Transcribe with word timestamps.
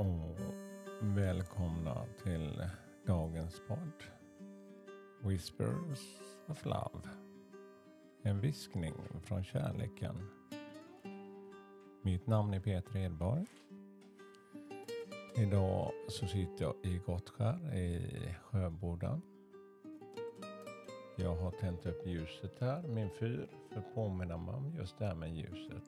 och 0.00 0.36
välkomna 1.00 2.06
till 2.22 2.64
dagens 3.06 3.60
podd. 3.68 3.92
Whispers 5.22 6.20
of 6.46 6.64
Love. 6.64 7.08
En 8.22 8.40
viskning 8.40 8.94
från 9.22 9.44
kärleken. 9.44 10.30
Mitt 12.02 12.26
namn 12.26 12.54
är 12.54 12.60
Peter 12.60 12.96
Edborg. 12.96 13.46
Idag 15.36 15.92
så 16.08 16.26
sitter 16.26 16.64
jag 16.64 16.74
i 16.82 16.98
Gottskär 17.06 17.74
i 17.74 18.34
Sjöbodan. 18.42 19.22
Jag 21.16 21.36
har 21.36 21.50
tänt 21.50 21.86
upp 21.86 22.06
ljuset 22.06 22.60
här, 22.60 22.82
min 22.82 23.10
fyr, 23.10 23.48
för 23.68 23.80
att 23.80 23.94
påminna 23.94 24.36
mig 24.36 24.54
om 24.54 24.74
just 24.78 24.98
det 24.98 25.06
här 25.06 25.14
med 25.14 25.36
ljuset. 25.36 25.84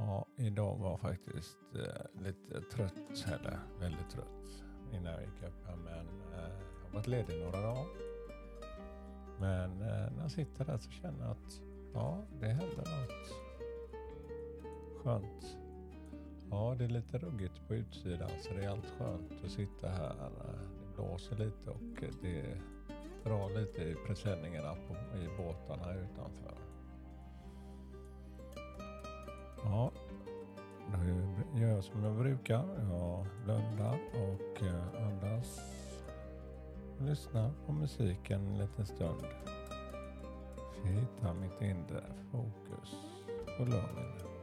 Ja, 0.00 0.26
idag 0.36 0.76
var 0.78 0.96
faktiskt 0.96 1.58
eh, 1.74 2.22
lite 2.22 2.60
trött, 2.60 3.26
eller 3.26 3.58
väldigt 3.80 4.10
trött 4.10 4.64
innan 4.92 5.12
jag 5.12 5.22
gick 5.22 5.42
upp 5.42 5.66
här. 5.66 5.76
Men 5.76 6.06
eh, 6.08 6.50
jag 6.80 6.86
har 6.86 6.92
varit 6.92 7.06
ledig 7.06 7.40
några 7.44 7.60
dagar. 7.60 7.86
Men 9.40 9.70
eh, 9.70 10.12
när 10.16 10.22
jag 10.22 10.30
sitter 10.30 10.64
där 10.64 10.78
så 10.78 10.90
känner 10.90 11.24
jag 11.24 11.30
att 11.30 11.62
ja, 11.94 12.24
det 12.40 12.46
händer 12.46 12.76
något 12.76 13.32
skönt. 15.02 15.56
Ja, 16.50 16.74
det 16.78 16.84
är 16.84 16.88
lite 16.88 17.18
ruggigt 17.18 17.68
på 17.68 17.74
utsidan 17.74 18.30
så 18.40 18.54
det 18.54 18.64
är 18.64 18.68
allt 18.68 18.90
skönt 18.98 19.44
att 19.44 19.50
sitta 19.50 19.88
här. 19.88 20.14
Det 20.80 20.94
blåser 20.94 21.36
lite 21.36 21.70
och 21.70 22.04
det 22.22 22.58
drar 23.24 23.60
lite 23.60 23.82
i 23.82 23.94
presenningarna 24.06 24.74
på, 24.74 25.18
i 25.18 25.28
båtarna 25.36 25.94
utanför. 25.94 26.69
Gör 31.80 31.92
som 31.92 32.04
jag 32.04 32.16
brukar. 32.16 32.64
Jag 32.90 33.26
blundar 33.44 33.98
och 34.12 34.62
eh, 34.62 35.06
andas. 35.06 35.60
Lyssnar 36.98 37.50
på 37.66 37.72
musiken 37.72 38.46
en 38.46 38.58
liten 38.58 38.86
stund. 38.86 39.24
För 40.74 40.88
hitta 40.88 41.34
mitt 41.34 41.62
inre 41.62 42.02
fokus 42.32 42.94
och 43.58 43.68
lugn. 43.68 44.39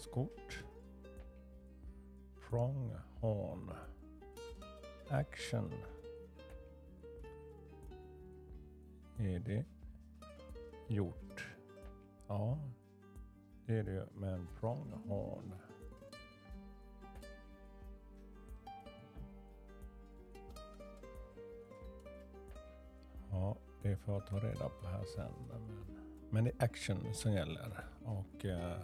Dagens 0.00 0.06
kort. 0.06 0.64
Pronghorn. 2.48 3.70
Action. 5.08 5.72
Är 9.18 9.38
det 9.38 9.64
gjort? 10.88 11.46
Ja, 12.28 12.58
det 13.66 13.78
är 13.78 13.84
det 13.84 13.92
ju. 13.92 14.06
Men 14.14 14.48
pronghorn. 14.60 15.54
Ja, 23.30 23.56
det 23.82 23.96
får 23.96 24.14
jag 24.14 24.26
ta 24.26 24.38
reda 24.38 24.68
på 24.68 24.86
här 24.86 25.04
sen. 25.04 25.32
Men, 25.48 25.84
men 26.30 26.44
det 26.44 26.50
är 26.50 26.64
action 26.64 27.14
som 27.14 27.32
gäller. 27.32 27.84
Och 28.04 28.44
eh, 28.44 28.82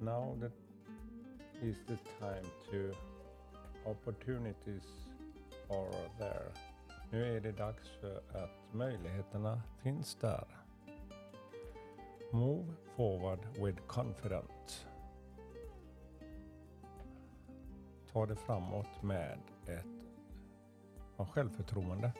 now 0.00 0.36
that 0.40 0.52
is 1.62 1.76
the 1.86 1.96
time 2.20 2.46
to 2.70 2.92
opportunities 3.84 4.84
are 5.70 6.08
there. 6.18 6.52
Nu 7.10 7.36
är 7.36 7.40
det 7.40 7.52
dags 7.52 7.88
för 8.00 8.16
att 8.16 8.74
möjligheterna 8.74 9.62
finns 9.82 10.14
där. 10.14 10.46
Move 12.32 12.72
forward 12.96 13.38
with 13.64 13.82
confidence. 13.86 14.86
Ta 18.12 18.26
det 18.26 18.36
framåt 18.36 19.02
med 19.02 19.38
ett 19.66 19.98
självförtroende. 21.28 22.12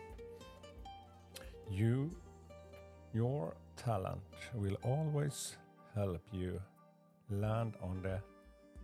You, 1.71 2.11
your 3.13 3.55
talent 3.77 4.53
will 4.55 4.77
always 4.83 5.59
help 5.93 6.35
you 6.35 6.61
land 7.29 7.75
on 7.81 8.03
the 8.03 8.21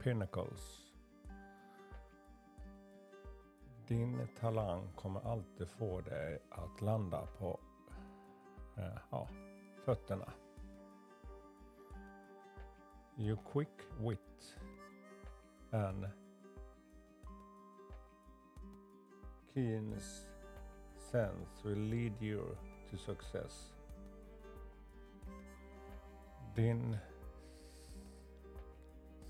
pinnacles. 0.02 0.80
Din 3.86 4.28
talang 4.40 4.88
kommer 4.96 5.20
alltid 5.20 5.68
få 5.68 6.00
dig 6.00 6.42
att 6.50 6.80
landa 6.80 7.26
på 7.38 7.60
eh, 8.76 8.98
ja, 9.10 9.28
fötterna. 9.84 10.32
You 13.16 13.36
quick 13.52 13.80
wit 13.98 14.58
and 15.70 16.06
keen 19.54 20.00
sense 20.98 21.64
will 21.64 21.78
lead 21.78 22.22
you 22.22 22.56
to 22.90 22.96
success. 22.96 23.74
Din 26.54 26.96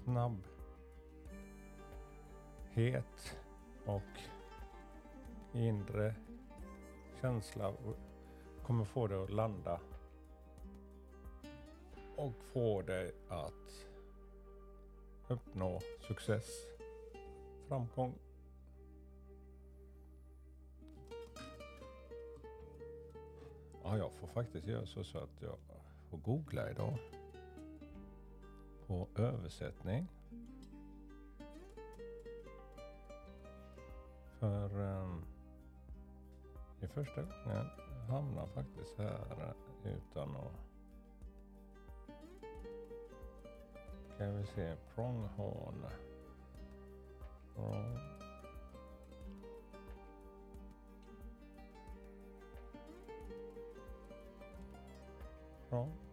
snabbhet 0.05 0.45
och 3.87 4.03
inre 5.53 6.15
känsla 7.21 7.73
kommer 8.63 8.85
få 8.85 9.07
dig 9.07 9.23
att 9.23 9.31
landa 9.31 9.81
och 12.17 12.35
få 12.53 12.83
dig 12.83 13.13
att 13.29 13.87
uppnå 15.29 15.81
success, 16.01 16.67
framgång 17.69 18.15
Ja, 23.87 23.99
jag 23.99 24.13
får 24.13 24.27
faktiskt 24.27 24.67
göra 24.67 24.87
så, 24.87 25.05
så 25.05 25.19
att 25.19 25.43
jag 25.43 25.57
får 26.11 26.19
googla 26.19 26.71
idag. 26.71 26.99
På 28.87 29.09
översättning. 29.17 30.09
För 34.39 34.81
um, 34.81 35.25
första 36.95 37.23
gången 37.23 37.69
jag 38.07 38.15
hamnar 38.15 38.47
faktiskt 38.47 38.99
här 38.99 39.55
eh, 39.85 39.93
utan 39.93 40.37
att... 40.37 40.53
Kan 44.19 44.37
vi 44.37 44.47
se, 44.47 44.77
pronghorn. 44.95 45.87
Prong. 47.55 47.99
Prong. 55.69 56.04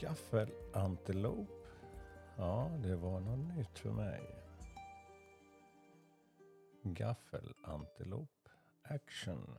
Gaffelantilop. 0.00 1.66
Ja, 2.36 2.70
det 2.82 2.96
var 2.96 3.20
något 3.20 3.56
nytt 3.56 3.78
för 3.78 3.90
mig. 3.90 4.20
Gaffelantilop 6.82 8.48
action. 8.82 9.58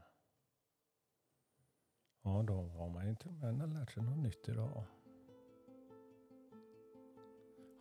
Ja, 2.22 2.44
då 2.48 2.54
har 2.54 2.90
man 2.90 3.08
ju 3.08 3.16
till 3.16 3.30
och 3.30 3.34
med 3.34 3.74
lärt 3.74 3.92
sig 3.92 4.04
något 4.04 4.18
nytt 4.18 4.50
idag. 4.50 4.84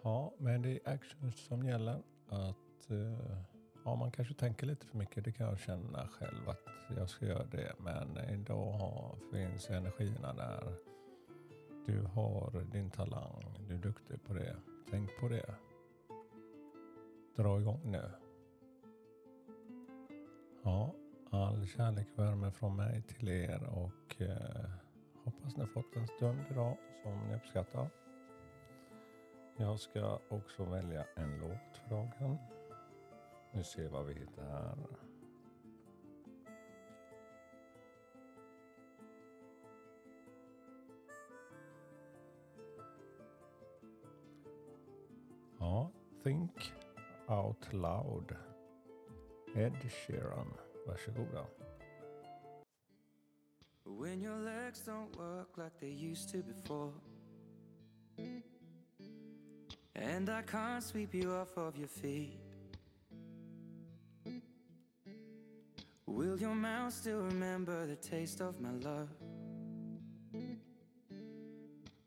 Ja, 0.02 0.34
men 0.38 0.62
det 0.62 0.70
är 0.70 0.92
action 0.94 1.32
som 1.32 1.64
gäller. 1.64 2.02
Att 2.28 2.90
eh, 2.90 3.38
ja, 3.84 3.94
man 3.94 4.12
kanske 4.12 4.34
tänker 4.34 4.66
lite 4.66 4.86
för 4.86 4.98
mycket. 4.98 5.24
Det 5.24 5.32
kan 5.32 5.46
jag 5.46 5.58
känna 5.58 6.08
själv 6.08 6.48
att 6.48 6.96
jag 6.96 7.08
ska 7.10 7.26
göra 7.26 7.44
det. 7.44 7.74
Men 7.78 8.18
idag 8.18 9.18
finns 9.32 9.70
energierna 9.70 10.34
där. 10.34 10.88
Du 11.88 12.02
har 12.02 12.64
din 12.72 12.90
talang. 12.90 13.66
Du 13.68 13.74
är 13.74 13.78
duktig 13.78 14.24
på 14.24 14.34
det. 14.34 14.56
Tänk 14.90 15.10
på 15.20 15.28
det. 15.28 15.54
dra 17.36 17.60
igång 17.60 17.80
nu. 17.84 18.10
Ja, 20.62 20.94
all 21.30 21.66
kärlek 21.66 22.06
och 22.12 22.18
värme 22.24 22.50
från 22.50 22.76
mig 22.76 23.02
till 23.02 23.28
er 23.28 23.64
och 23.64 24.22
eh, 24.22 24.70
hoppas 25.24 25.56
ni 25.56 25.60
har 25.60 25.68
fått 25.68 25.96
en 25.96 26.06
stund 26.06 26.40
idag 26.50 26.76
som 27.02 27.28
ni 27.28 27.36
uppskattar. 27.36 27.90
Jag 29.56 29.80
ska 29.80 30.18
också 30.28 30.64
välja 30.64 31.06
en 31.16 31.38
låt 31.38 31.76
för 31.76 31.90
dagen. 31.90 32.36
Nu 33.52 33.64
ser 33.64 33.82
vi 33.82 33.88
vad 33.88 34.06
vi 34.06 34.14
hittar 34.14 34.44
här. 34.44 35.07
Think 46.24 46.50
Out 47.30 47.72
Loud. 47.72 48.34
Ed 49.56 49.74
Sheeran. 49.88 50.52
Varsågoda. 50.86 51.44
When 53.84 54.20
your 54.20 54.36
legs 54.36 54.80
don't 54.80 55.16
work 55.16 55.56
like 55.56 55.78
they 55.80 55.88
used 55.88 56.30
to 56.30 56.38
before 56.38 56.92
And 59.94 60.28
I 60.30 60.42
can't 60.42 60.82
sweep 60.82 61.14
you 61.14 61.32
off 61.32 61.56
of 61.56 61.76
your 61.76 61.88
feet 61.88 62.38
Will 66.06 66.38
your 66.38 66.54
mouth 66.54 66.92
still 66.92 67.20
remember 67.20 67.86
the 67.86 67.96
taste 67.96 68.40
of 68.40 68.60
my 68.60 68.72
love? 68.72 69.08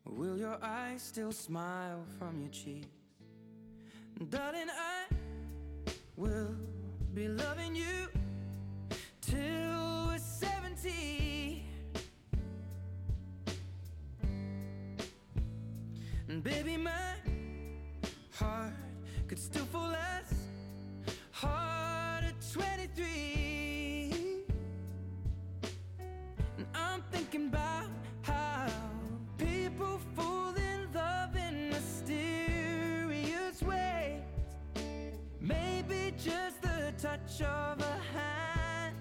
Will 0.06 0.38
your 0.38 0.58
eyes 0.62 1.02
still 1.02 1.32
smile 1.32 2.04
from 2.20 2.42
your 2.42 2.50
cheeks? 2.50 3.01
Darling, 4.30 4.70
I 4.70 5.06
will 6.16 6.56
be 7.14 7.28
loving 7.28 7.76
you 7.76 8.08
till 9.22 10.08
we're 10.08 10.18
70. 10.18 11.64
And 16.30 16.44
baby, 16.44 16.78
my 16.78 17.16
heart 18.34 18.74
could 19.28 19.40
still 19.40 19.66
fall 19.66 19.94
as 19.94 20.34
hard 21.32 22.24
at 22.26 22.36
23. 22.54 24.46
And 26.58 26.66
I'm 26.74 27.02
thinking 27.12 27.48
about 27.48 27.91
of 37.42 37.80
a 37.82 37.98
hand. 38.14 38.96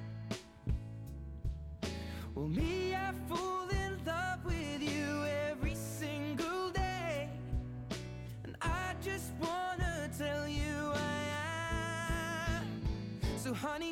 Well, 2.35 2.49
me, 2.49 2.95
I 2.95 3.13
fall 3.29 3.69
in 3.69 4.05
love 4.05 4.45
with 4.45 4.83
you 4.83 5.25
every 5.51 5.75
single 5.75 6.71
day. 6.71 7.29
And 8.45 8.57
I 8.63 8.95
just 9.03 9.33
wanna 9.41 10.11
tell 10.17 10.49
you 10.49 10.93
I 10.95 11.23
am. 12.59 12.83
So, 13.37 13.53
honey. 13.53 13.90